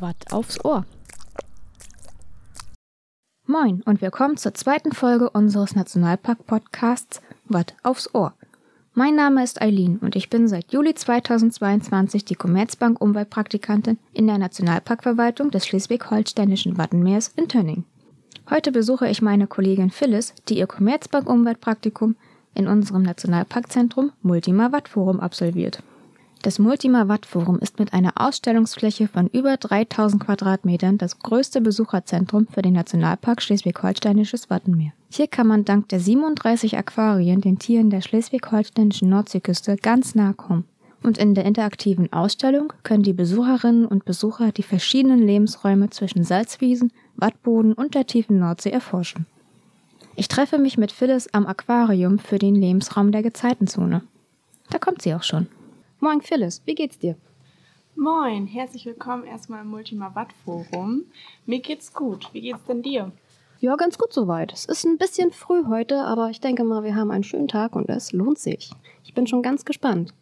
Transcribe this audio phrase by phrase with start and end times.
[0.00, 0.84] Watt aufs Ohr.
[3.46, 8.34] Moin und willkommen zur zweiten Folge unseres Nationalpark-Podcasts Watt aufs Ohr.
[8.92, 14.38] Mein Name ist Eileen und ich bin seit Juli 2022 die Commerzbank Umweltpraktikantin in der
[14.38, 17.84] Nationalparkverwaltung des schleswig-holsteinischen Wattenmeers in Tönning.
[18.50, 22.16] Heute besuche ich meine Kollegin Phyllis, die ihr Commerzbank Umweltpraktikum
[22.54, 25.82] in unserem Nationalparkzentrum Multima Watt Forum absolviert.
[26.46, 32.46] Das Multima Watt Forum ist mit einer Ausstellungsfläche von über 3000 Quadratmetern das größte Besucherzentrum
[32.46, 34.92] für den Nationalpark Schleswig-Holsteinisches Wattenmeer.
[35.10, 40.66] Hier kann man dank der 37 Aquarien den Tieren der schleswig-holsteinischen Nordseeküste ganz nahe kommen.
[41.02, 46.92] Und in der interaktiven Ausstellung können die Besucherinnen und Besucher die verschiedenen Lebensräume zwischen Salzwiesen,
[47.16, 49.26] Wattboden und der tiefen Nordsee erforschen.
[50.14, 54.02] Ich treffe mich mit Phyllis am Aquarium für den Lebensraum der Gezeitenzone.
[54.70, 55.48] Da kommt sie auch schon.
[56.06, 57.16] Moin Phyllis, wie geht's dir?
[57.96, 61.06] Moin, herzlich willkommen erstmal im Multima Watt Forum.
[61.46, 62.32] Mir geht's gut.
[62.32, 63.10] Wie geht's denn dir?
[63.58, 64.52] Ja, ganz gut soweit.
[64.52, 67.74] Es ist ein bisschen früh heute, aber ich denke mal, wir haben einen schönen Tag
[67.74, 68.70] und es lohnt sich.
[69.02, 70.14] Ich bin schon ganz gespannt.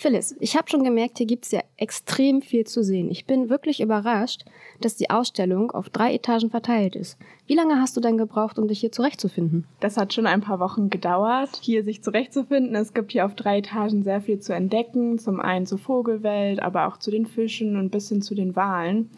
[0.00, 3.10] Phyllis, ich habe schon gemerkt, hier gibt es ja extrem viel zu sehen.
[3.10, 4.46] Ich bin wirklich überrascht,
[4.80, 7.18] dass die Ausstellung auf drei Etagen verteilt ist.
[7.46, 9.66] Wie lange hast du denn gebraucht, um dich hier zurechtzufinden?
[9.78, 12.74] Das hat schon ein paar Wochen gedauert, hier sich zurechtzufinden.
[12.76, 15.18] Es gibt hier auf drei Etagen sehr viel zu entdecken.
[15.18, 19.10] Zum einen zur Vogelwelt, aber auch zu den Fischen und bis hin zu den Walen.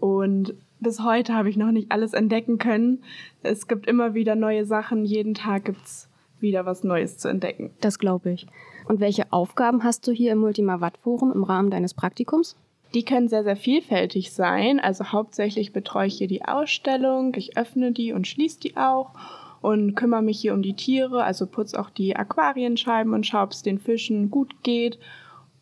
[0.00, 3.02] Und bis heute habe ich noch nicht alles entdecken können.
[3.42, 5.06] Es gibt immer wieder neue Sachen.
[5.06, 7.70] Jeden Tag gibt es wieder was Neues zu entdecken.
[7.80, 8.46] Das glaube ich.
[8.90, 12.56] Und welche Aufgaben hast du hier im Multima Watt Forum im Rahmen deines Praktikums?
[12.92, 14.80] Die können sehr, sehr vielfältig sein.
[14.80, 19.12] Also hauptsächlich betreue ich hier die Ausstellung, ich öffne die und schließe die auch
[19.60, 23.52] und kümmere mich hier um die Tiere, also putze auch die Aquarienscheiben und schaue, ob
[23.52, 24.98] es den Fischen gut geht.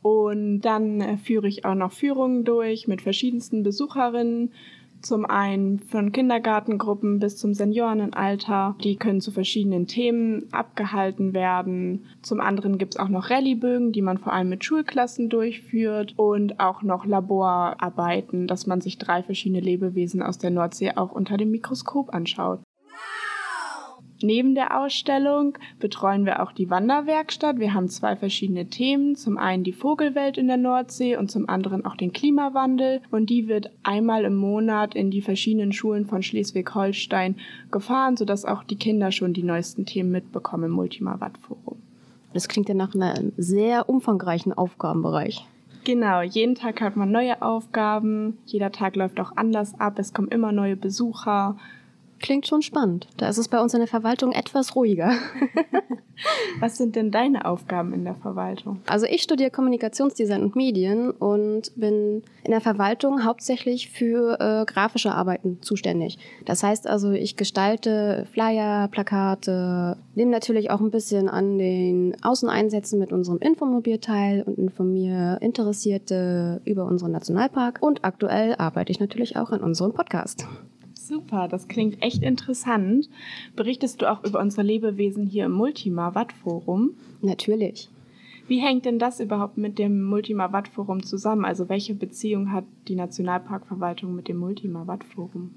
[0.00, 4.54] Und dann äh, führe ich auch noch Führungen durch mit verschiedensten Besucherinnen,
[5.02, 8.76] zum einen von Kindergartengruppen bis zum Seniorenalter.
[8.82, 12.06] Die können zu verschiedenen Themen abgehalten werden.
[12.22, 16.14] Zum anderen gibt es auch noch Rallye-Bögen, die man vor allem mit Schulklassen durchführt.
[16.16, 21.36] Und auch noch Laborarbeiten, dass man sich drei verschiedene Lebewesen aus der Nordsee auch unter
[21.36, 22.60] dem Mikroskop anschaut.
[24.20, 27.60] Neben der Ausstellung betreuen wir auch die Wanderwerkstatt.
[27.60, 29.14] Wir haben zwei verschiedene Themen.
[29.14, 33.00] Zum einen die Vogelwelt in der Nordsee und zum anderen auch den Klimawandel.
[33.10, 37.36] Und die wird einmal im Monat in die verschiedenen Schulen von Schleswig-Holstein
[37.70, 41.78] gefahren, sodass auch die Kinder schon die neuesten Themen mitbekommen im Multima Watt Forum.
[42.32, 45.46] Das klingt ja nach einem sehr umfangreichen Aufgabenbereich.
[45.84, 50.28] Genau, jeden Tag hat man neue Aufgaben, jeder Tag läuft auch anders ab, es kommen
[50.28, 51.56] immer neue Besucher,
[52.20, 53.06] Klingt schon spannend.
[53.16, 55.12] Da ist es bei uns in der Verwaltung etwas ruhiger.
[56.60, 58.80] Was sind denn deine Aufgaben in der Verwaltung?
[58.86, 65.12] Also ich studiere Kommunikationsdesign und Medien und bin in der Verwaltung hauptsächlich für äh, grafische
[65.12, 66.18] Arbeiten zuständig.
[66.44, 72.98] Das heißt also, ich gestalte Flyer, Plakate, nehme natürlich auch ein bisschen an den Außeneinsätzen
[72.98, 77.78] mit unserem Infomobil teil und informiere Interessierte über unseren Nationalpark.
[77.80, 80.46] Und aktuell arbeite ich natürlich auch an unserem Podcast.
[81.08, 83.08] Super, das klingt echt interessant.
[83.56, 86.90] Berichtest du auch über unsere Lebewesen hier im Multima Watt Forum?
[87.22, 87.88] Natürlich.
[88.46, 91.46] Wie hängt denn das überhaupt mit dem Multima Watt Forum zusammen?
[91.46, 95.54] Also welche Beziehung hat die Nationalparkverwaltung mit dem Multima Watt Forum?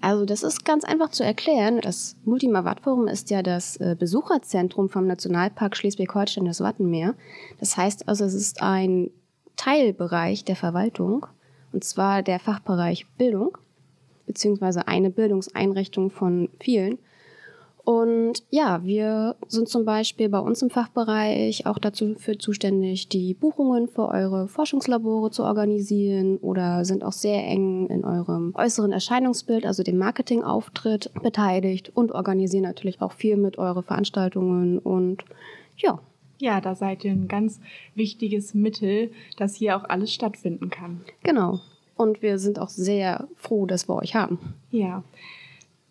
[0.00, 1.78] Also das ist ganz einfach zu erklären.
[1.80, 7.14] Das Multima Watt Forum ist ja das äh, Besucherzentrum vom Nationalpark Schleswig-Holstein das Wattenmeer.
[7.60, 9.10] Das heißt also, es ist ein
[9.54, 11.24] Teilbereich der Verwaltung
[11.72, 13.58] und zwar der Fachbereich Bildung
[14.28, 16.98] beziehungsweise eine Bildungseinrichtung von vielen.
[17.88, 23.32] Und ja, wir sind zum Beispiel bei uns im Fachbereich auch dazu für zuständig, die
[23.32, 29.64] Buchungen für eure Forschungslabore zu organisieren oder sind auch sehr eng in eurem äußeren Erscheinungsbild,
[29.64, 35.24] also dem Marketingauftritt beteiligt und organisieren natürlich auch viel mit eure Veranstaltungen und
[35.78, 35.98] ja.
[36.40, 37.58] Ja, da seid ihr ein ganz
[37.94, 41.00] wichtiges Mittel, dass hier auch alles stattfinden kann.
[41.22, 41.60] Genau.
[41.98, 44.54] Und wir sind auch sehr froh, dass wir euch haben.
[44.70, 45.02] Ja.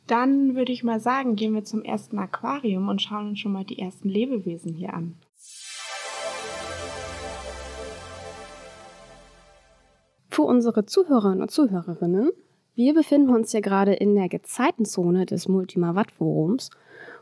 [0.07, 3.65] Dann würde ich mal sagen, gehen wir zum ersten Aquarium und schauen uns schon mal
[3.65, 5.17] die ersten Lebewesen hier an.
[10.29, 12.31] Für unsere Zuhörerinnen und Zuhörerinnen,
[12.73, 16.69] wir befinden uns ja gerade in der Gezeitenzone des Multima Watt Forums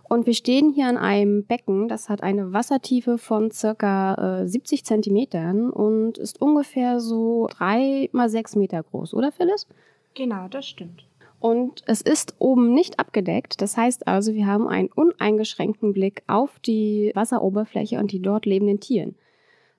[0.08, 4.86] und wir stehen hier an einem Becken, das hat eine Wassertiefe von circa äh, 70
[4.86, 9.68] Zentimetern und ist ungefähr so drei mal sechs Meter groß, oder Phyllis?
[10.14, 11.06] Genau, das stimmt.
[11.40, 13.62] Und es ist oben nicht abgedeckt.
[13.62, 18.80] Das heißt also, wir haben einen uneingeschränkten Blick auf die Wasseroberfläche und die dort lebenden
[18.80, 19.16] Tieren.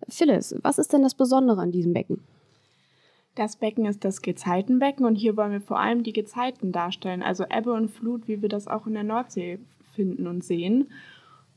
[0.08, 2.22] Phyllis, was ist denn das Besondere an diesem Becken?
[3.34, 7.44] Das Becken ist das Gezeitenbecken und hier wollen wir vor allem die Gezeiten darstellen, also
[7.44, 9.58] Ebbe und Flut, wie wir das auch in der Nordsee
[9.96, 10.88] finden und sehen.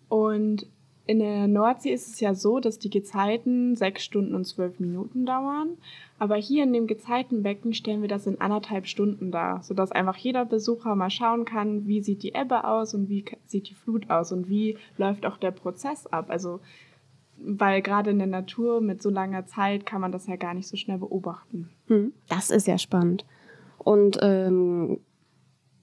[0.07, 0.65] Und
[1.05, 5.25] in der Nordsee ist es ja so, dass die Gezeiten sechs Stunden und zwölf Minuten
[5.25, 5.77] dauern.
[6.19, 10.45] Aber hier in dem Gezeitenbecken stellen wir das in anderthalb Stunden dar, sodass einfach jeder
[10.45, 14.31] Besucher mal schauen kann, wie sieht die Ebbe aus und wie sieht die Flut aus
[14.31, 16.27] und wie läuft auch der Prozess ab.
[16.29, 16.59] Also
[17.41, 20.67] weil gerade in der Natur mit so langer Zeit kann man das ja gar nicht
[20.67, 21.69] so schnell beobachten.
[21.87, 23.25] Hm, das ist ja spannend.
[23.77, 24.99] Und ähm,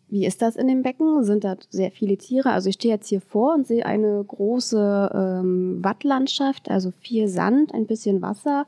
[0.09, 1.25] wie ist das in dem Becken?
[1.25, 2.51] Sind da sehr viele Tiere?
[2.51, 7.75] Also ich stehe jetzt hier vor und sehe eine große ähm, Wattlandschaft, also viel Sand,
[7.75, 8.67] ein bisschen Wasser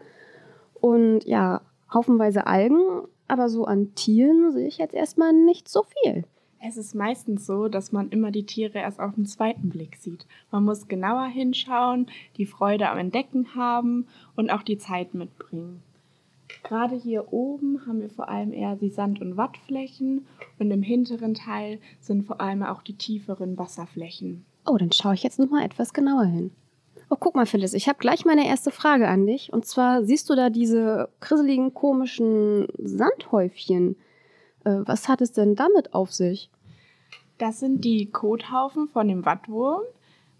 [0.74, 1.60] und ja,
[1.92, 2.80] haufenweise Algen.
[3.28, 6.24] Aber so an Tieren sehe ich jetzt erstmal nicht so viel.
[6.60, 10.26] Es ist meistens so, dass man immer die Tiere erst auf den zweiten Blick sieht.
[10.50, 12.06] Man muss genauer hinschauen,
[12.36, 15.82] die Freude am Entdecken haben und auch die Zeit mitbringen.
[16.62, 20.26] Gerade hier oben haben wir vor allem eher die Sand- und Wattflächen
[20.58, 24.44] und im hinteren Teil sind vor allem auch die tieferen Wasserflächen.
[24.66, 26.50] Oh, dann schaue ich jetzt nochmal etwas genauer hin.
[27.10, 29.52] Oh, guck mal, Phyllis, ich habe gleich meine erste Frage an dich.
[29.52, 33.96] Und zwar siehst du da diese krisseligen, komischen Sandhäufchen.
[34.64, 36.50] Äh, was hat es denn damit auf sich?
[37.38, 39.82] Das sind die Kothaufen von dem Wattwurm.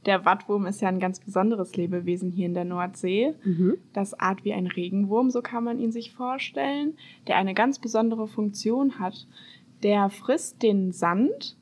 [0.07, 3.35] Der Wattwurm ist ja ein ganz besonderes Lebewesen hier in der Nordsee.
[3.45, 3.79] Mhm.
[3.93, 6.97] Das Art wie ein Regenwurm, so kann man ihn sich vorstellen,
[7.27, 9.27] der eine ganz besondere Funktion hat.
[9.83, 11.57] Der frisst den Sand,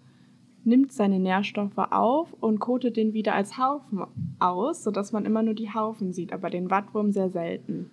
[0.65, 4.05] nimmt seine Nährstoffe auf und kotet den wieder als Haufen
[4.38, 7.91] aus, sodass man immer nur die Haufen sieht, aber den Wattwurm sehr selten.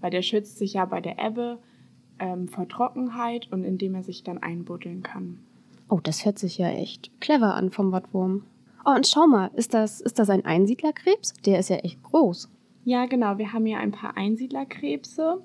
[0.00, 1.58] Weil der schützt sich ja bei der Ebbe
[2.18, 5.38] ähm, vor Trockenheit und indem er sich dann einbuddeln kann.
[5.88, 8.44] Oh, das hört sich ja echt clever an vom Wattwurm.
[8.84, 11.32] Oh, und schau mal, ist das, ist das ein Einsiedlerkrebs?
[11.46, 12.50] Der ist ja echt groß.
[12.84, 13.38] Ja, genau.
[13.38, 15.42] Wir haben hier ein paar Einsiedlerkrebse.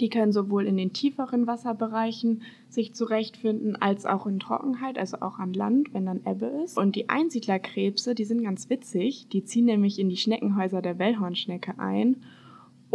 [0.00, 5.38] Die können sowohl in den tieferen Wasserbereichen sich zurechtfinden, als auch in Trockenheit, also auch
[5.38, 6.76] an Land, wenn dann Ebbe ist.
[6.76, 9.28] Und die Einsiedlerkrebse, die sind ganz witzig.
[9.28, 12.16] Die ziehen nämlich in die Schneckenhäuser der Wellhornschnecke ein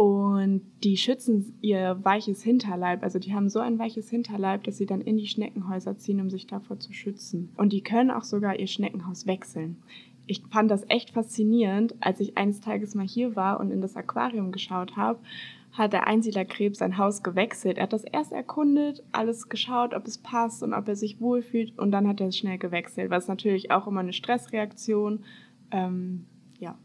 [0.02, 3.04] und die schützen ihr weiches Hinterleib.
[3.04, 6.28] Also die haben so ein weiches Hinterleib, dass sie dann in die Schneckenhäuser ziehen, um
[6.28, 7.52] sich davor zu schützen.
[7.56, 9.76] Und die können auch sogar ihr Schneckenhaus wechseln.
[10.26, 13.94] Ich fand das echt faszinierend, als ich eines Tages mal hier war und in das
[13.94, 15.20] Aquarium geschaut habe,
[15.70, 17.76] hat der Einsiedlerkrebs sein Haus gewechselt.
[17.76, 21.78] Er hat das erst erkundet, alles geschaut, ob es passt und ob er sich wohlfühlt
[21.78, 25.20] und dann hat er es schnell gewechselt, was natürlich auch immer eine Stressreaktion.
[25.70, 26.26] Ähm,
[26.58, 26.76] ja,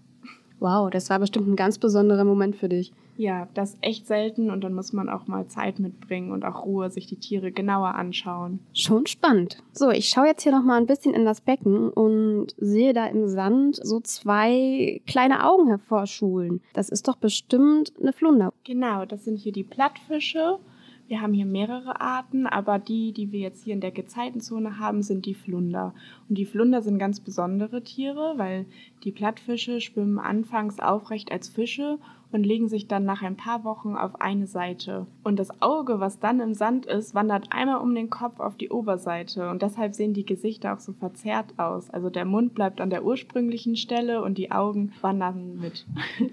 [0.60, 2.92] Wow, das war bestimmt ein ganz besonderer Moment für dich.
[3.18, 6.66] Ja, das ist echt selten und dann muss man auch mal Zeit mitbringen und auch
[6.66, 8.60] Ruhe, sich die Tiere genauer anschauen.
[8.74, 9.64] Schon spannend.
[9.74, 13.08] So, ich schaue jetzt hier noch mal ein bisschen in das Becken und sehe da
[13.08, 16.62] im Sand so zwei kleine Augen hervorschulen.
[16.74, 18.54] Das ist doch bestimmt eine Flunder.
[18.64, 20.60] Genau, das sind hier die Plattfische.
[21.08, 25.02] Wir haben hier mehrere Arten, aber die, die wir jetzt hier in der Gezeitenzone haben,
[25.02, 25.94] sind die Flunder.
[26.28, 28.66] Und die Flunder sind ganz besondere Tiere, weil
[29.04, 31.98] die Plattfische schwimmen anfangs aufrecht als Fische
[32.34, 35.08] und legen sich dann nach ein paar Wochen auf eine Seite.
[35.24, 38.70] Und das Auge, was dann im Sand ist, wandert einmal um den Kopf auf die
[38.70, 39.50] Oberseite.
[39.50, 41.90] Und deshalb sehen die Gesichter auch so verzerrt aus.
[41.90, 45.86] Also der Mund bleibt an der ursprünglichen Stelle und die Augen wandern mit.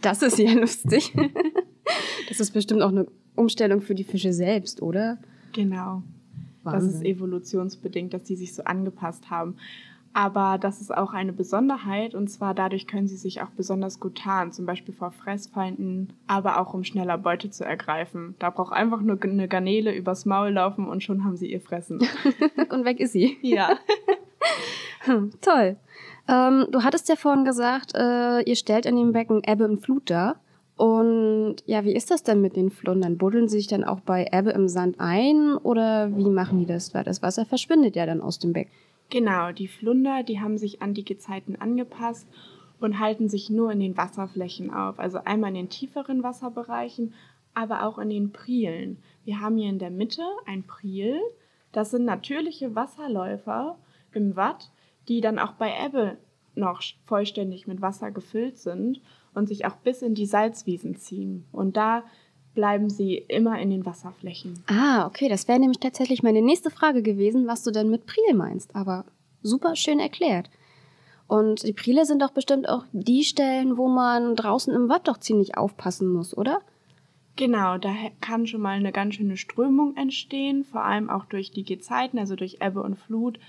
[0.03, 1.15] Das ist ja lustig.
[2.27, 5.19] Das ist bestimmt auch eine Umstellung für die Fische selbst, oder?
[5.53, 6.03] Genau.
[6.63, 6.89] Wahnsinn.
[6.89, 9.57] Das ist evolutionsbedingt, dass die sich so angepasst haben.
[10.17, 14.17] Aber das ist auch eine Besonderheit und zwar dadurch können sie sich auch besonders gut
[14.19, 18.37] tarnen, zum Beispiel vor Fressfeinden, aber auch um schneller Beute zu ergreifen.
[18.39, 21.99] Da braucht einfach nur eine Garnele übers Maul laufen und schon haben sie ihr Fressen.
[22.71, 23.39] und weg ist sie.
[23.43, 23.77] Ja.
[25.01, 25.77] hm, toll.
[26.29, 30.11] Ähm, du hattest ja vorhin gesagt, äh, ihr stellt in dem Becken Ebbe und Flut
[30.11, 30.37] dar.
[30.77, 33.17] Und ja, wie ist das denn mit den Flundern?
[33.17, 36.95] Buddeln sie sich dann auch bei Ebbe im Sand ein oder wie machen die das?
[36.95, 38.73] Weil das Wasser verschwindet ja dann aus dem Becken.
[39.11, 42.27] Genau, die Flunder, die haben sich an die Gezeiten angepasst
[42.81, 44.99] und halten sich nur in den Wasserflächen auf.
[44.99, 47.15] Also einmal in den tieferen Wasserbereichen,
[47.55, 48.99] aber auch in den Prielen.
[49.25, 51.21] Wir haben hier in der Mitte ein Priel.
[51.71, 53.79] Das sind natürliche Wasserläufer
[54.13, 54.71] im Watt,
[55.07, 56.17] die dann auch bei Ebbe
[56.57, 59.01] noch vollständig mit Wasser gefüllt sind
[59.35, 61.45] und sich auch bis in die Salzwiesen ziehen.
[61.53, 62.05] Und da
[62.55, 64.63] bleiben sie immer in den Wasserflächen.
[64.67, 68.35] Ah, okay, das wäre nämlich tatsächlich meine nächste Frage gewesen, was du denn mit Priel
[68.35, 68.75] meinst.
[68.77, 69.05] Aber
[69.43, 70.49] super schön erklärt.
[71.27, 75.19] Und die Priele sind doch bestimmt auch die Stellen, wo man draußen im Watt doch
[75.19, 76.61] ziemlich aufpassen muss, oder?
[77.37, 81.65] Genau, da kann schon mal eine ganz schöne Strömung entstehen, vor allem auch durch die
[81.65, 83.41] Gezeiten, also durch Ebbe und Flut.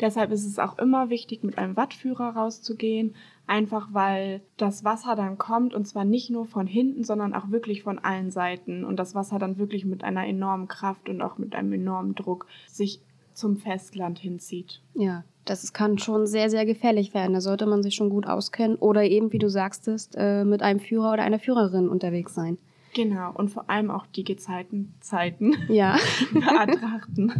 [0.00, 3.14] Deshalb ist es auch immer wichtig, mit einem Wattführer rauszugehen,
[3.50, 7.82] einfach weil das Wasser dann kommt und zwar nicht nur von hinten, sondern auch wirklich
[7.82, 11.54] von allen Seiten und das Wasser dann wirklich mit einer enormen Kraft und auch mit
[11.56, 13.00] einem enormen Druck sich
[13.34, 14.80] zum Festland hinzieht.
[14.94, 17.32] Ja, das kann schon sehr, sehr gefährlich werden.
[17.32, 20.78] Da sollte man sich schon gut auskennen oder eben, wie du sagtest, äh, mit einem
[20.78, 22.56] Führer oder einer Führerin unterwegs sein.
[22.94, 25.96] Genau, und vor allem auch die Gezeitenzeiten Ja.
[26.32, 27.32] betrachten.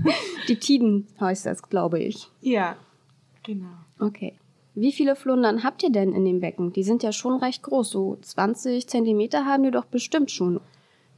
[0.48, 2.28] Die Tiden heißt das, glaube ich.
[2.40, 2.76] ja,
[3.44, 3.66] genau.
[4.00, 4.34] Okay.
[4.74, 6.72] Wie viele Flundern habt ihr denn in dem Becken?
[6.72, 7.90] Die sind ja schon recht groß.
[7.90, 10.60] So 20 Zentimeter haben die doch bestimmt schon.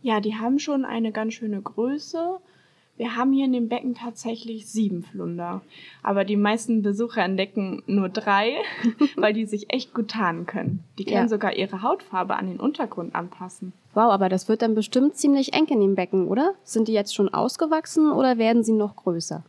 [0.02, 2.38] Ja, die haben schon eine ganz schöne Größe.
[2.97, 5.62] Wir haben hier in dem Becken tatsächlich sieben Flunder.
[6.02, 8.56] Aber die meisten Besucher entdecken nur drei,
[9.16, 10.85] weil die sich echt gut tarnen können.
[10.99, 11.28] Die können Ja.
[11.28, 13.73] sogar ihre Hautfarbe an den Untergrund anpassen.
[13.94, 16.54] Wow, aber das wird dann bestimmt ziemlich eng in dem Becken, oder?
[16.64, 19.42] Sind die jetzt schon ausgewachsen oder werden sie noch größer?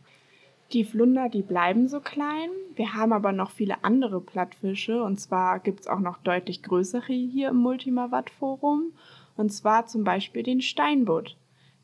[0.74, 2.50] Die Flunder, die bleiben so klein.
[2.74, 5.04] Wir haben aber noch viele andere Plattfische.
[5.04, 8.92] Und zwar gibt es auch noch deutlich größere hier im Multimawatt-Forum.
[9.36, 11.36] Und zwar zum Beispiel den Steinbutt.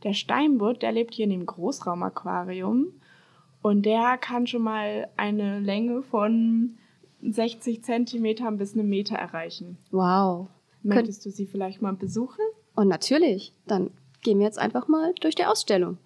[0.02, 2.88] Der Steinbutt, der lebt hier in dem Großraumaquarium.
[3.62, 6.76] Und der kann schon mal eine Länge von
[7.23, 9.78] 60 Zentimetern bis einem Meter erreichen.
[9.92, 10.49] Wow.
[10.82, 12.42] Möchtest du sie vielleicht mal besuchen?
[12.75, 13.90] Und natürlich, dann
[14.23, 15.99] gehen wir jetzt einfach mal durch die Ausstellung.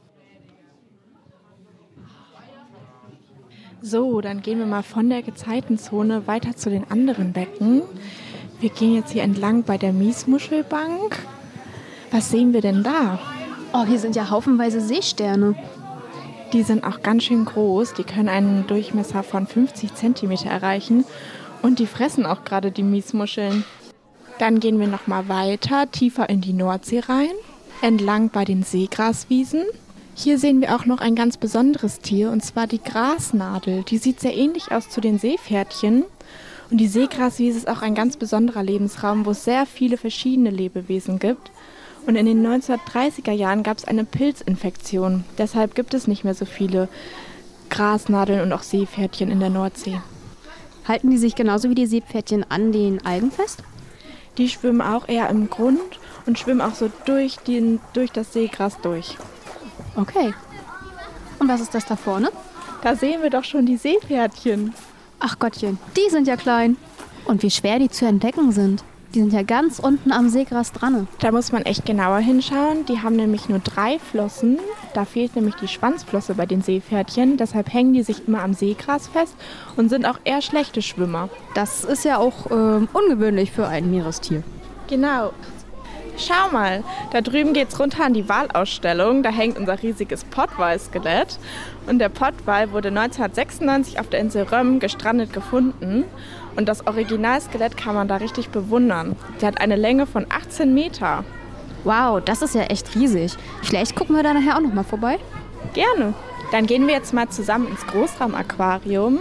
[3.87, 7.83] So, dann gehen wir mal von der Gezeitenzone weiter zu den anderen Becken.
[8.59, 11.19] Wir gehen jetzt hier entlang bei der Miesmuschelbank.
[12.11, 13.19] Was sehen wir denn da?
[13.75, 15.55] Oh, hier sind ja haufenweise Seesterne.
[16.55, 17.93] Die sind auch ganz schön groß.
[17.93, 21.05] Die können einen Durchmesser von 50 Zentimeter erreichen.
[21.61, 23.67] Und die fressen auch gerade die Miesmuscheln.
[24.39, 27.35] Dann gehen wir noch mal weiter, tiefer in die Nordsee rein,
[27.83, 29.65] entlang bei den Seegraswiesen.
[30.17, 33.83] Hier sehen wir auch noch ein ganz besonderes Tier, und zwar die Grasnadel.
[33.83, 36.05] Die sieht sehr ähnlich aus zu den Seepferdchen.
[36.71, 41.19] Und die Seegraswiese ist auch ein ganz besonderer Lebensraum, wo es sehr viele verschiedene Lebewesen
[41.19, 41.51] gibt.
[42.07, 45.25] Und in den 1930er Jahren gab es eine Pilzinfektion.
[45.37, 46.89] Deshalb gibt es nicht mehr so viele
[47.69, 50.01] Grasnadeln und auch Seepferdchen in der Nordsee.
[50.87, 53.65] Halten die sich genauso wie die Seepferdchen an den Algen fest?
[54.39, 55.81] Die schwimmen auch eher im Grund
[56.27, 59.17] und schwimmen auch so durch, den, durch das Seegras durch.
[59.97, 60.35] Okay.
[61.39, 62.31] Und was ist das da vorne?
[62.83, 64.75] Da sehen wir doch schon die Seepferdchen.
[65.21, 66.77] Ach Gottchen, die sind ja klein.
[67.25, 68.85] Und wie schwer die zu entdecken sind.
[69.15, 71.07] Die sind ja ganz unten am Seegras dran.
[71.21, 72.85] Da muss man echt genauer hinschauen.
[72.87, 74.59] Die haben nämlich nur drei Flossen.
[74.93, 77.37] Da fehlt nämlich die Schwanzflosse bei den Seepferdchen.
[77.37, 79.37] Deshalb hängen die sich immer am Seegras fest
[79.77, 81.29] und sind auch eher schlechte Schwimmer.
[81.55, 84.43] Das ist ja auch ähm, ungewöhnlich für ein Meerestier.
[84.89, 85.31] Genau.
[86.17, 89.23] Schau mal, da drüben geht's runter an die Walausstellung.
[89.23, 91.39] Da hängt unser riesiges Pottwal-Skelett.
[91.87, 96.05] Und der Pottwal wurde 1996 auf der Insel Röm gestrandet gefunden.
[96.57, 99.17] Und das Originalskelett kann man da richtig bewundern.
[99.41, 101.25] Der hat eine Länge von 18 Meter.
[101.83, 103.35] Wow, das ist ja echt riesig.
[103.63, 105.19] Vielleicht gucken wir da nachher auch noch mal vorbei.
[105.75, 106.15] Gerne.
[106.53, 109.19] Dann gehen wir jetzt mal zusammen ins Großraumaquarium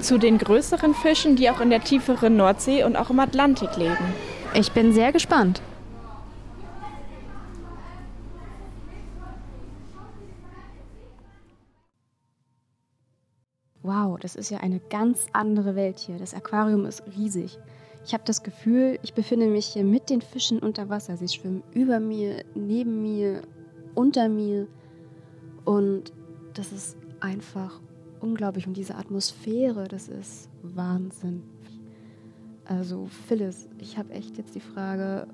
[0.00, 4.14] zu den größeren Fischen, die auch in der tieferen Nordsee und auch im Atlantik leben.
[4.54, 5.62] Ich bin sehr gespannt.
[13.86, 16.18] Wow, das ist ja eine ganz andere Welt hier.
[16.18, 17.56] Das Aquarium ist riesig.
[18.04, 21.16] Ich habe das Gefühl, ich befinde mich hier mit den Fischen unter Wasser.
[21.16, 23.42] Sie schwimmen über mir, neben mir,
[23.94, 24.66] unter mir.
[25.64, 26.12] Und
[26.54, 27.80] das ist einfach
[28.18, 28.66] unglaublich.
[28.66, 31.44] Und diese Atmosphäre, das ist Wahnsinn.
[32.64, 35.28] Also Phyllis, ich habe echt jetzt die Frage,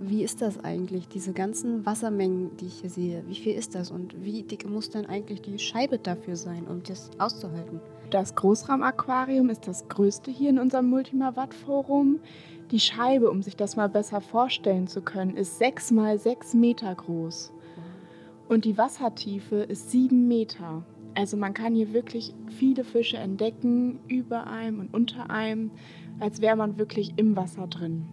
[0.00, 3.22] wie ist das eigentlich, diese ganzen Wassermengen, die ich hier sehe?
[3.28, 6.82] Wie viel ist das und wie dick muss denn eigentlich die Scheibe dafür sein, um
[6.82, 7.80] das auszuhalten?
[8.10, 12.20] Das Großraumaquarium ist das größte hier in unserem Multimawatt-Forum.
[12.70, 16.94] Die Scheibe, um sich das mal besser vorstellen zu können, ist 6 mal 6 Meter
[16.94, 17.52] groß.
[18.48, 20.84] Und die Wassertiefe ist 7 Meter.
[21.14, 25.70] Also man kann hier wirklich viele Fische entdecken, über einem und unter einem,
[26.20, 28.06] als wäre man wirklich im Wasser drin.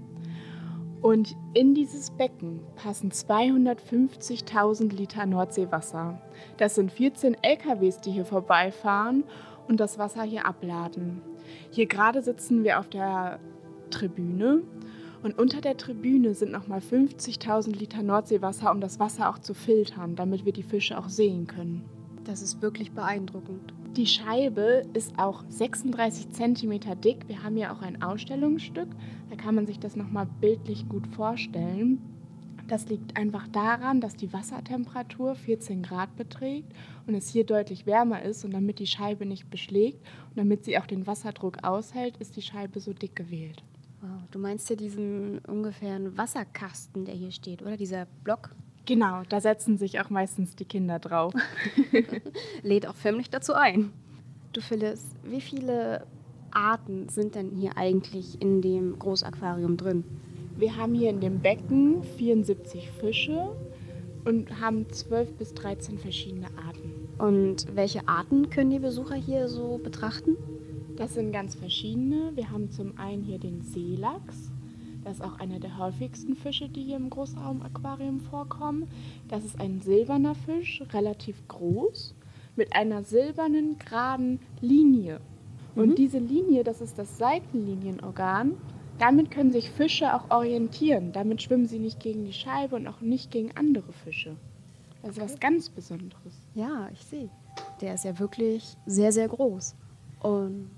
[1.04, 6.22] Und in dieses Becken passen 250.000 Liter Nordseewasser.
[6.56, 9.26] Das sind 14 LKWs, die hier vorbeifahren
[9.68, 11.22] und das Wasser hier abladen.
[11.72, 13.40] Hier gerade sitzen wir auf der
[13.90, 14.62] Tribüne
[15.24, 20.16] und unter der Tribüne sind nochmal 50.000 Liter Nordseewasser, um das Wasser auch zu filtern,
[20.16, 21.84] damit wir die Fische auch sehen können.
[22.24, 23.74] Das ist wirklich beeindruckend.
[23.96, 27.28] Die Scheibe ist auch 36 cm dick.
[27.28, 28.88] Wir haben hier auch ein Ausstellungsstück.
[29.30, 32.02] Da kann man sich das nochmal bildlich gut vorstellen.
[32.68, 36.74] Das liegt einfach daran, dass die Wassertemperatur 14 Grad beträgt
[37.06, 38.44] und es hier deutlich wärmer ist.
[38.44, 40.00] Und damit die Scheibe nicht beschlägt
[40.32, 43.64] und damit sie auch den Wasserdruck aushält, ist die Scheibe so dick gewählt.
[44.02, 47.78] Wow, du meinst ja diesen ungefähren Wasserkasten, der hier steht, oder?
[47.78, 48.56] Dieser Block?
[48.86, 51.34] Genau, da setzen sich auch meistens die Kinder drauf.
[52.64, 53.94] Lädt auch förmlich dazu ein.
[54.52, 56.06] Du Phyllis, wie viele
[56.52, 60.04] Arten sind denn hier eigentlich in dem Großaquarium drin?
[60.58, 63.56] Wir haben hier in dem Becken 74 Fische
[64.26, 67.10] und haben 12 bis 13 verschiedene Arten.
[67.18, 70.38] Und welche Arten können die Besucher hier so betrachten?
[70.96, 72.32] Das sind ganz verschiedene.
[72.36, 74.53] Wir haben zum einen hier den Seelachs.
[75.04, 78.88] Das ist auch einer der häufigsten Fische, die hier im Großraumaquarium vorkommen.
[79.28, 82.16] Das ist ein silberner Fisch, relativ groß,
[82.56, 85.20] mit einer silbernen, geraden Linie.
[85.76, 85.96] Und Mhm.
[85.96, 88.54] diese Linie, das ist das Seitenlinienorgan.
[89.00, 91.12] Damit können sich Fische auch orientieren.
[91.12, 94.36] Damit schwimmen sie nicht gegen die Scheibe und auch nicht gegen andere Fische.
[95.02, 96.34] Das ist was ganz Besonderes.
[96.54, 97.30] Ja, ich sehe.
[97.82, 99.76] Der ist ja wirklich sehr, sehr groß.
[100.22, 100.70] Und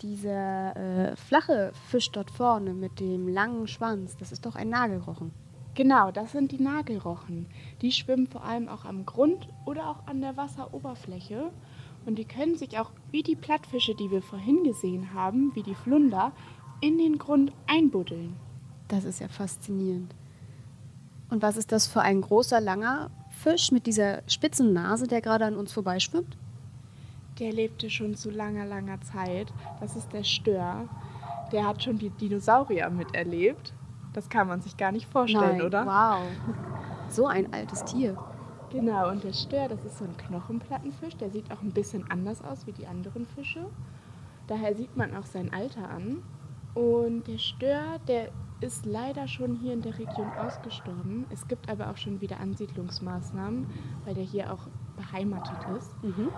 [0.00, 5.32] dieser äh, flache Fisch dort vorne mit dem langen Schwanz, das ist doch ein Nagelrochen.
[5.74, 7.46] Genau, das sind die Nagelrochen.
[7.82, 11.50] Die schwimmen vor allem auch am Grund oder auch an der Wasseroberfläche.
[12.06, 15.74] Und die können sich auch wie die Plattfische, die wir vorhin gesehen haben, wie die
[15.74, 16.32] Flunder,
[16.80, 18.36] in den Grund einbuddeln.
[18.88, 20.14] Das ist ja faszinierend.
[21.30, 25.46] Und was ist das für ein großer, langer Fisch mit dieser spitzen Nase, der gerade
[25.46, 26.36] an uns vorbeischwimmt?
[27.38, 29.52] Der lebte schon zu langer, langer Zeit.
[29.80, 30.88] Das ist der Stör.
[31.52, 33.72] Der hat schon die Dinosaurier miterlebt.
[34.12, 35.84] Das kann man sich gar nicht vorstellen, oder?
[35.84, 36.22] Wow.
[37.08, 38.16] So ein altes Tier.
[38.70, 41.16] Genau, und der Stör, das ist so ein Knochenplattenfisch.
[41.16, 43.66] Der sieht auch ein bisschen anders aus wie die anderen Fische.
[44.46, 46.22] Daher sieht man auch sein Alter an.
[46.74, 51.24] Und der Stör, der ist leider schon hier in der Region ausgestorben.
[51.30, 53.66] Es gibt aber auch schon wieder Ansiedlungsmaßnahmen,
[54.04, 54.66] weil der hier auch
[55.14, 55.90] beheimatet ist.
[56.02, 56.28] Mhm.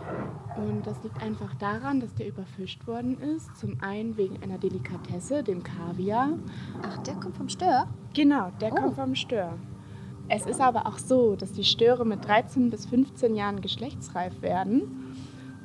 [0.57, 3.55] Und das liegt einfach daran, dass der überfischt worden ist.
[3.57, 6.31] Zum einen wegen einer Delikatesse, dem Kaviar.
[6.83, 7.87] Ach, der kommt vom Stör?
[8.15, 8.77] Genau, der Oh.
[8.77, 9.55] kommt vom Stör.
[10.29, 15.15] Es ist aber auch so, dass die Störe mit 13 bis 15 Jahren geschlechtsreif werden.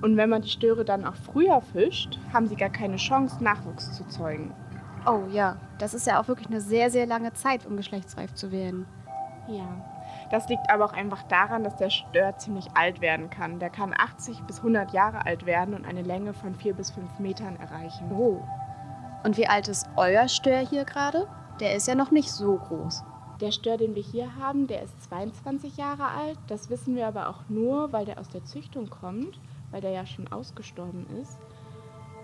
[0.02, 3.94] Und wenn man die Störe dann auch früher fischt, haben sie gar keine Chance, Nachwuchs
[3.98, 4.54] zu zeugen.
[5.08, 8.52] Oh ja, das ist ja auch wirklich eine sehr, sehr lange Zeit, um geschlechtsreif zu
[8.52, 8.86] werden.
[9.48, 9.66] Ja.
[10.32, 13.60] Das liegt aber auch einfach daran, dass der Stör ziemlich alt werden kann.
[13.60, 17.20] Der kann 80 bis 100 Jahre alt werden und eine Länge von 4 bis 5
[17.20, 18.10] Metern erreichen.
[18.14, 18.42] Oh.
[19.26, 21.28] Und wie alt ist euer Stör hier gerade?
[21.60, 23.04] Der ist ja noch nicht so groß.
[23.42, 26.38] Der Stör, den wir hier haben, der ist 22 Jahre alt.
[26.48, 29.40] Das wissen wir aber auch nur, weil der aus der Züchtung kommt,
[29.72, 31.38] weil der ja schon ausgestorben ist.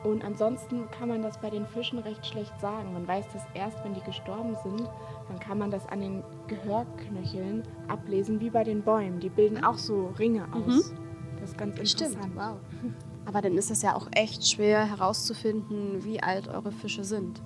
[0.03, 2.93] Und ansonsten kann man das bei den Fischen recht schlecht sagen.
[2.93, 4.87] Man weiß das erst, wenn die gestorben sind.
[5.27, 9.19] Dann kann man das an den Gehörknöcheln ablesen, wie bei den Bäumen.
[9.19, 10.93] Die bilden auch so Ringe aus.
[11.39, 12.35] Das ist ganz interessant.
[12.35, 12.55] wow.
[13.25, 17.41] Aber dann ist es ja auch echt schwer herauszufinden, wie alt eure Fische sind.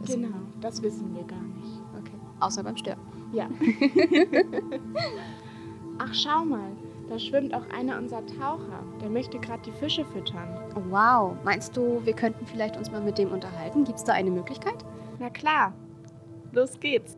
[0.00, 0.28] Das- Genau,
[0.60, 1.80] das wissen wir gar nicht.
[1.98, 2.12] Okay.
[2.38, 2.96] Außer beim Stör.
[3.32, 3.48] Ja.
[5.98, 6.70] Ach, schau mal.
[7.08, 8.82] Da schwimmt auch einer unserer Taucher.
[9.00, 10.48] Der möchte gerade die Fische füttern.
[10.74, 11.36] Oh, wow.
[11.44, 13.84] Meinst du, wir könnten vielleicht uns mal mit dem unterhalten?
[13.84, 14.84] Gibt es da eine Möglichkeit?
[15.18, 15.72] Na klar.
[16.52, 17.17] Los geht's.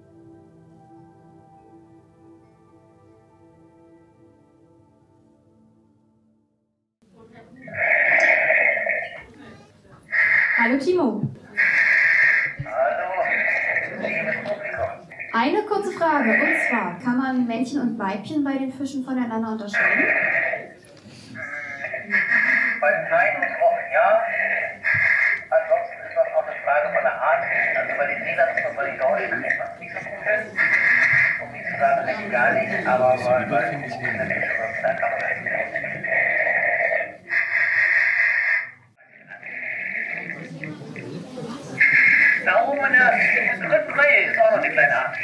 [18.01, 20.05] Weibchen bei den Fischen voneinander unterscheiden?
[22.81, 24.23] Bei den kleinen und Rochen, ja.
[25.51, 27.45] Ansonsten ist das auch eine Frage von der Art.
[27.77, 30.49] Also bei den Seelern ist das bei den Deutschen etwas nicht so gut ist.
[31.43, 32.87] Um nicht zu sagen, gar nicht.
[32.87, 36.01] Aber bei, bei den Fische, da kann man das nicht
[42.45, 45.17] Da oben in der dritten Reihe ist auch noch eine kleine Art.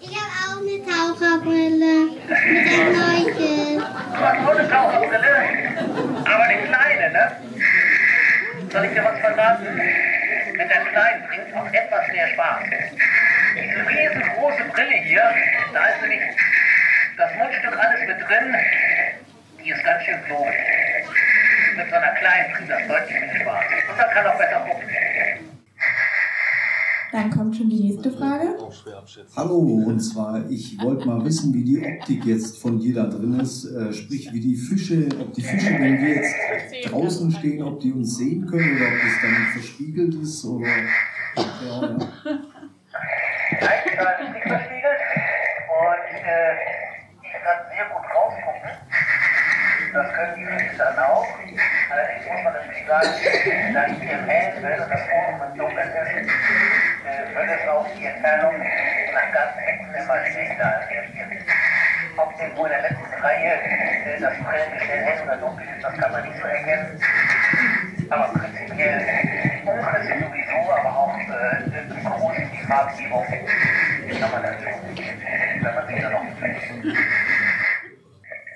[0.00, 1.94] Ich habe auch eine Taucherbrille
[2.26, 3.78] mit einem Leuchten.
[3.78, 3.84] Du
[4.20, 5.32] hast auch eine Taucherbrille,
[6.24, 7.24] aber eine kleine, ne?
[8.70, 9.66] Soll ich dir was verraten?
[10.98, 12.62] Kleinen bringt auch etwas mehr Spaß.
[13.54, 15.22] Diese riesengroße Brille hier,
[15.72, 16.20] da ist nämlich
[17.16, 18.56] das Mundstück alles mit drin,
[19.62, 20.56] die ist ganz schön klobig.
[21.76, 23.64] Mit so einer kleinen bringt das deutlich mehr Spaß.
[23.90, 24.88] Und man kann auch besser gucken.
[27.12, 29.36] Dann kommt schon die nächste Frage auch schwer abschätzen.
[29.36, 33.40] Hallo, und zwar, ich wollte mal wissen, wie die Optik jetzt von dir da drin
[33.40, 36.34] ist, äh, sprich, wie die Fische, ob die Fische, wenn wir jetzt
[36.90, 40.66] draußen stehen, ob die uns sehen können oder ob das dann verspiegelt ist oder.
[40.66, 41.98] Ja, ne?
[43.60, 45.00] Nein, da ist nichts verspiegelt
[45.68, 46.54] und äh,
[47.22, 48.70] ich kann sehr gut rausgucken.
[49.94, 51.26] Das können die Fische dann auch.
[51.90, 53.08] Allerdings muss man natürlich sagen,
[53.72, 53.97] dass
[58.18, 61.26] Entfernung nach ganz Ecken immer schlechter als jetzt hier.
[62.16, 63.52] Ob irgendwo in der letzten Reihe
[64.18, 67.00] das Brillengestell hell oder dunkel ist, das kann man nicht so erkennen.
[68.10, 68.98] Aber prinzipiell,
[69.64, 71.62] dunkel ist sowieso, aber auch äh,
[72.02, 73.26] groß ist die Farbgebung,
[74.18, 74.72] kann man dann schon,
[75.62, 76.24] wenn man sich da noch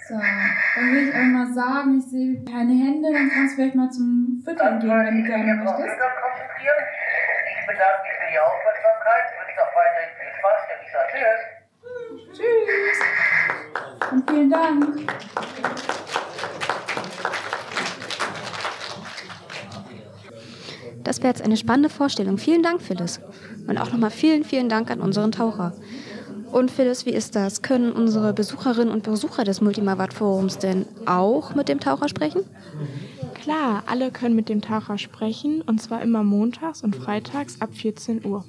[0.09, 3.77] So, dann würde ich einfach mal sagen, ich sehe keine Hände, dann kannst du vielleicht
[3.77, 5.87] mal zum Füttern gehen, wenn du gerne möchtest.
[5.87, 10.61] Ich bedanke mich für die Aufmerksamkeit, wünsche noch weiterhin viel Spaß,
[12.32, 12.98] Tschüss.
[14.11, 15.11] Und vielen Dank.
[21.04, 22.38] Das wäre jetzt eine spannende Vorstellung.
[22.38, 23.20] Vielen Dank, Phyllis.
[23.66, 25.72] Und auch nochmal vielen, vielen Dank an unseren Taucher.
[26.52, 27.62] Und Phyllis, wie ist das?
[27.62, 32.42] Können unsere Besucherinnen und Besucher des Multimavat Forums denn auch mit dem Taucher sprechen?
[33.42, 38.24] Klar, alle können mit dem Taucher sprechen und zwar immer montags und freitags ab 14
[38.24, 38.44] Uhr.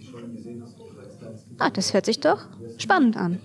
[1.60, 2.46] Ah, das hört sich doch
[2.78, 3.40] spannend an.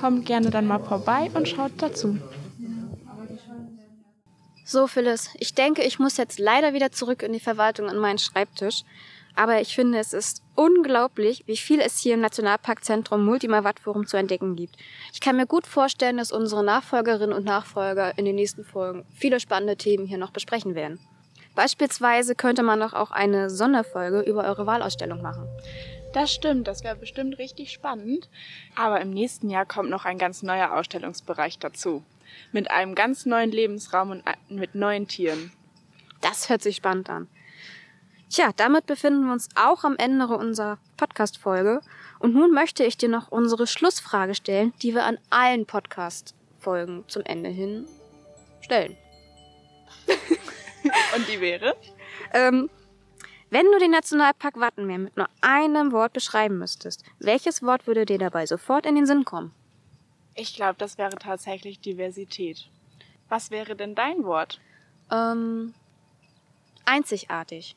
[0.00, 2.18] Kommt gerne dann mal vorbei und schaut dazu.
[4.64, 8.18] So, Phyllis, ich denke, ich muss jetzt leider wieder zurück in die Verwaltung an meinen
[8.18, 8.84] Schreibtisch.
[9.34, 14.16] Aber ich finde, es ist unglaublich, wie viel es hier im Nationalparkzentrum Multimavat Forum zu
[14.16, 14.76] entdecken gibt.
[15.12, 19.40] Ich kann mir gut vorstellen, dass unsere Nachfolgerinnen und Nachfolger in den nächsten Folgen viele
[19.40, 21.00] spannende Themen hier noch besprechen werden.
[21.54, 25.48] Beispielsweise könnte man doch auch eine Sonderfolge über eure Wahlausstellung machen.
[26.12, 28.28] Das stimmt, das wäre bestimmt richtig spannend.
[28.74, 32.02] Aber im nächsten Jahr kommt noch ein ganz neuer Ausstellungsbereich dazu.
[32.52, 35.52] Mit einem ganz neuen Lebensraum und mit neuen Tieren.
[36.20, 37.28] Das hört sich spannend an.
[38.28, 41.80] Tja, damit befinden wir uns auch am Ende unserer Podcast-Folge.
[42.20, 47.22] Und nun möchte ich dir noch unsere Schlussfrage stellen, die wir an allen Podcast-Folgen zum
[47.24, 47.86] Ende hin
[48.60, 48.96] stellen.
[51.16, 51.74] Und die wäre?
[52.32, 52.70] Ähm,
[53.50, 58.18] wenn du den Nationalpark Wattenmeer mit nur einem Wort beschreiben müsstest, welches Wort würde dir
[58.18, 59.52] dabei sofort in den Sinn kommen?
[60.34, 62.68] Ich glaube, das wäre tatsächlich Diversität.
[63.28, 64.60] Was wäre denn dein Wort?
[65.10, 65.74] Ähm,
[66.84, 67.76] einzigartig.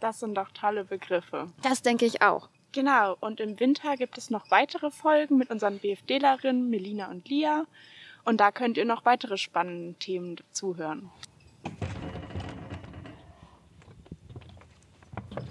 [0.00, 1.52] Das sind doch tolle Begriffe.
[1.62, 2.48] Das denke ich auch.
[2.72, 7.66] Genau, und im Winter gibt es noch weitere Folgen mit unseren BFDlerinnen Melina und Lia.
[8.24, 11.10] Und da könnt ihr noch weitere spannende Themen zuhören.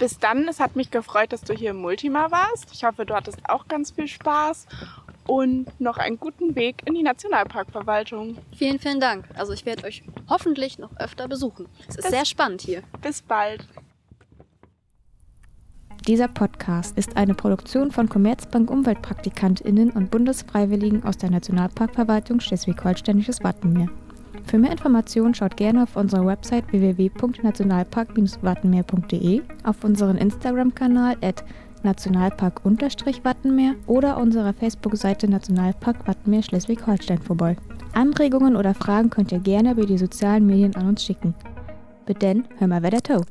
[0.01, 2.69] Bis dann, es hat mich gefreut, dass du hier im Multima warst.
[2.73, 4.65] Ich hoffe, du hattest auch ganz viel Spaß
[5.27, 8.35] und noch einen guten Weg in die Nationalparkverwaltung.
[8.57, 9.25] Vielen, vielen Dank.
[9.35, 11.67] Also ich werde euch hoffentlich noch öfter besuchen.
[11.87, 12.81] Es ist Das- sehr spannend hier.
[13.03, 13.67] Bis bald.
[16.07, 23.89] Dieser Podcast ist eine Produktion von Commerzbank Umweltpraktikantinnen und Bundesfreiwilligen aus der Nationalparkverwaltung Schleswig-Holsteinisches Wattenmeer.
[24.45, 31.43] Für mehr Informationen schaut gerne auf unserer Website www.nationalpark-wattenmeer.de, auf unseren Instagram-Kanal at
[31.83, 37.55] nationalpark-wattenmeer oder unserer Facebook-Seite Nationalpark Wattenmeer Schleswig-Holstein vorbei.
[37.93, 41.33] Anregungen oder Fragen könnt ihr gerne über die sozialen Medien an uns schicken.
[42.05, 43.21] Bedenn, hör mal, wer der Toe.